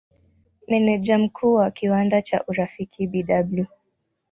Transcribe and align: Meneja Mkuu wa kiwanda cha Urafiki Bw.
Meneja 0.67 1.17
Mkuu 1.17 1.53
wa 1.53 1.71
kiwanda 1.71 2.21
cha 2.21 2.43
Urafiki 2.47 3.07
Bw. 3.07 3.65